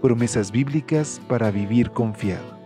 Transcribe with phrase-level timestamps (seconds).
[0.00, 2.56] Promesas bíblicas para vivir confiado.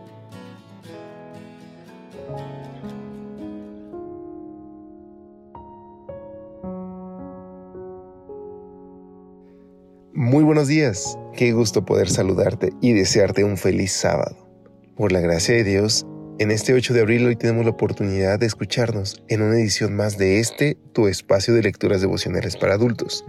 [10.12, 14.36] Muy buenos días, qué gusto poder saludarte y desearte un feliz sábado.
[14.96, 16.06] Por la gracia de Dios,
[16.38, 20.18] en este 8 de abril hoy tenemos la oportunidad de escucharnos en una edición más
[20.18, 23.24] de este, tu espacio de lecturas devocionales para adultos,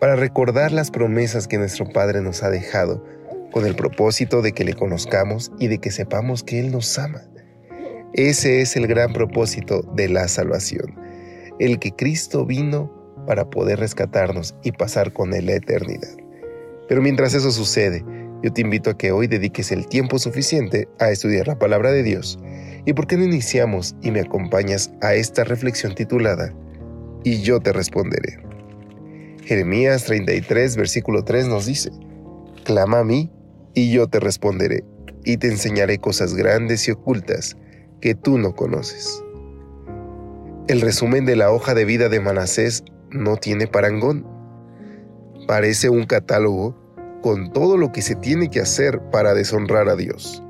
[0.00, 3.02] para recordar las promesas que nuestro Padre nos ha dejado
[3.50, 7.22] con el propósito de que le conozcamos y de que sepamos que Él nos ama.
[8.12, 10.94] Ese es el gran propósito de la salvación,
[11.58, 12.92] el que Cristo vino
[13.26, 16.16] para poder rescatarnos y pasar con Él la eternidad.
[16.88, 18.04] Pero mientras eso sucede,
[18.42, 22.02] yo te invito a que hoy dediques el tiempo suficiente a estudiar la palabra de
[22.02, 22.38] Dios.
[22.84, 26.54] ¿Y por qué no iniciamos y me acompañas a esta reflexión titulada
[27.24, 28.45] Y yo te responderé?
[29.46, 31.92] Jeremías 33, versículo 3 nos dice,
[32.64, 33.30] Clama a mí
[33.74, 34.82] y yo te responderé,
[35.24, 37.56] y te enseñaré cosas grandes y ocultas
[38.00, 39.22] que tú no conoces.
[40.66, 44.26] El resumen de la hoja de vida de Manasés no tiene parangón.
[45.46, 46.76] Parece un catálogo
[47.22, 50.42] con todo lo que se tiene que hacer para deshonrar a Dios.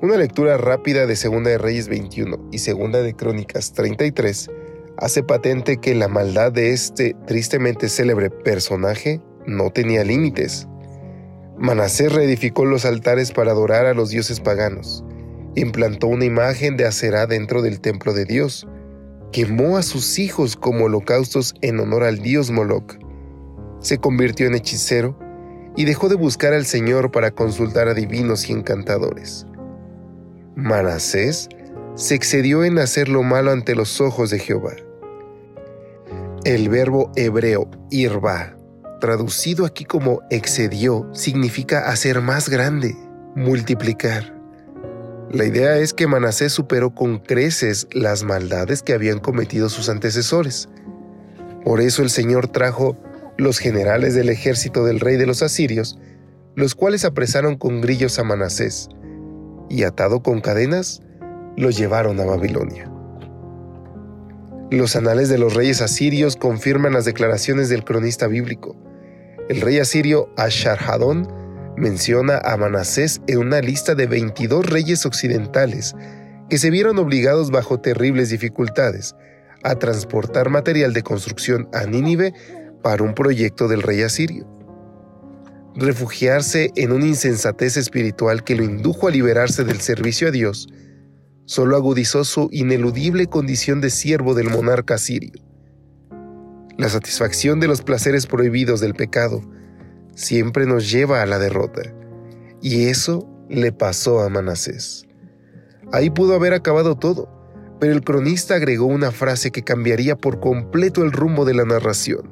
[0.00, 4.48] Una lectura rápida de Segunda de Reyes 21 y Segunda de Crónicas 33
[4.96, 10.68] hace patente que la maldad de este tristemente célebre personaje no tenía límites.
[11.58, 15.04] Manasés reedificó los altares para adorar a los dioses paganos,
[15.54, 18.66] implantó una imagen de Aserá dentro del templo de Dios,
[19.32, 22.98] quemó a sus hijos como holocaustos en honor al dios Moloch.
[23.80, 25.18] Se convirtió en hechicero
[25.76, 29.46] y dejó de buscar al Señor para consultar a divinos y encantadores.
[30.56, 31.48] Manasés
[31.96, 34.72] se excedió en hacer lo malo ante los ojos de Jehová.
[36.44, 38.54] El verbo hebreo irba,
[39.00, 42.94] traducido aquí como excedió, significa hacer más grande,
[43.34, 44.38] multiplicar.
[45.30, 50.68] La idea es que Manasés superó con creces las maldades que habían cometido sus antecesores.
[51.64, 52.98] Por eso el Señor trajo
[53.38, 55.98] los generales del ejército del rey de los asirios,
[56.56, 58.90] los cuales apresaron con grillos a Manasés,
[59.70, 61.00] y atado con cadenas,
[61.56, 62.93] lo llevaron a Babilonia.
[64.74, 68.74] Los anales de los reyes asirios confirman las declaraciones del cronista bíblico.
[69.48, 71.28] El rey asirio Asharhadón
[71.76, 75.94] menciona a Manasés en una lista de 22 reyes occidentales
[76.50, 79.14] que se vieron obligados bajo terribles dificultades
[79.62, 82.34] a transportar material de construcción a Nínive
[82.82, 84.44] para un proyecto del rey asirio.
[85.76, 90.66] Refugiarse en una insensatez espiritual que lo indujo a liberarse del servicio a Dios
[91.46, 95.32] solo agudizó su ineludible condición de siervo del monarca asirio.
[96.76, 99.42] La satisfacción de los placeres prohibidos del pecado
[100.14, 101.82] siempre nos lleva a la derrota.
[102.60, 105.06] Y eso le pasó a Manasés.
[105.92, 107.28] Ahí pudo haber acabado todo,
[107.78, 112.28] pero el cronista agregó una frase que cambiaría por completo el rumbo de la narración.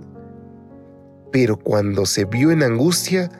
[1.31, 3.31] Pero cuando se vio en angustia,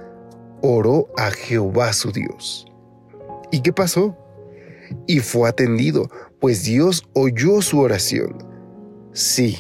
[0.61, 2.67] oró a Jehová su Dios.
[3.51, 4.17] ¿Y qué pasó?
[5.07, 6.09] Y fue atendido,
[6.41, 8.37] pues Dios oyó su oración.
[9.13, 9.59] Sí,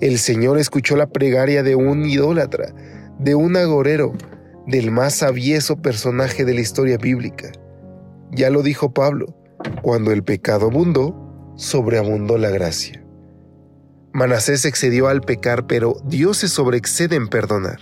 [0.00, 2.74] el Señor escuchó la plegaria de un idólatra,
[3.18, 4.12] de un agorero,
[4.66, 7.52] del más avieso personaje de la historia bíblica.
[8.32, 9.34] Ya lo dijo Pablo,
[9.82, 13.04] cuando el pecado abundó, sobreabundó la gracia.
[14.12, 17.78] Manasés excedió al pecar, pero Dios se sobreexcede en perdonar.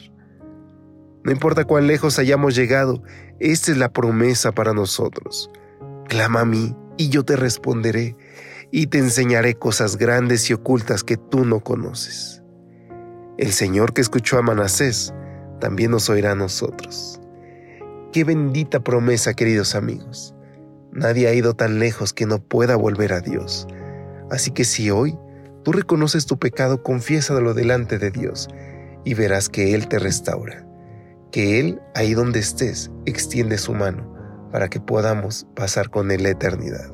[1.25, 3.03] No importa cuán lejos hayamos llegado,
[3.39, 5.51] esta es la promesa para nosotros.
[6.09, 8.17] Clama a mí y yo te responderé
[8.71, 12.43] y te enseñaré cosas grandes y ocultas que tú no conoces.
[13.37, 15.13] El Señor que escuchó a Manasés
[15.61, 17.21] también nos oirá a nosotros.
[18.11, 20.35] Qué bendita promesa, queridos amigos.
[20.93, 23.67] Nadie ha ido tan lejos que no pueda volver a Dios.
[24.31, 25.19] Así que si hoy
[25.63, 28.49] tú reconoces tu pecado, confiésalo delante de Dios
[29.05, 30.67] y verás que Él te restaura.
[31.33, 34.18] Que Él, ahí donde estés, extiende su mano
[34.51, 36.93] para que podamos pasar con Él la eternidad.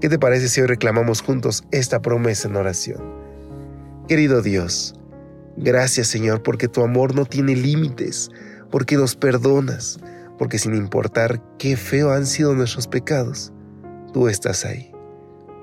[0.00, 3.02] ¿Qué te parece si hoy reclamamos juntos esta promesa en oración?
[4.08, 4.94] Querido Dios,
[5.56, 8.30] Gracias Señor porque tu amor no tiene límites,
[8.70, 9.98] porque nos perdonas,
[10.38, 13.52] porque sin importar qué feo han sido nuestros pecados,
[14.12, 14.90] tú estás ahí.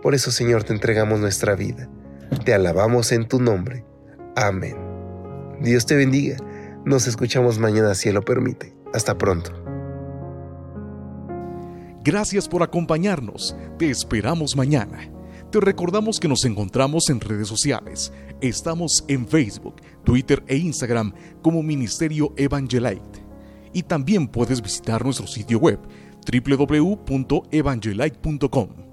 [0.03, 1.89] Por eso, Señor, te entregamos nuestra vida.
[2.45, 3.83] Te alabamos en tu nombre.
[4.35, 4.75] Amén.
[5.61, 6.37] Dios te bendiga.
[6.85, 8.75] Nos escuchamos mañana si lo permite.
[8.93, 9.66] Hasta pronto.
[12.07, 13.53] Gracias por acompañarnos.
[13.77, 15.11] Te esperamos mañana.
[15.51, 18.13] Te recordamos que nos encontramos en redes sociales.
[18.39, 21.11] Estamos en Facebook, Twitter e Instagram
[21.41, 23.25] como Ministerio Evangelite.
[23.73, 25.81] Y también puedes visitar nuestro sitio web
[26.31, 28.86] www.evangelite.com